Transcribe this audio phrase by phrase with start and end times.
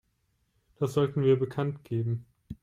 [0.79, 2.25] Das sollten wir bekanntgeben.